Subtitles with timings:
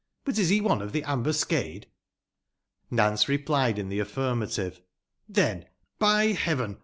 [0.25, 1.85] "But is he one of the ambuscade?"
[2.99, 4.81] Nance replied in the affirmative.
[5.29, 5.65] "Then,
[5.99, 6.79] by Heaven!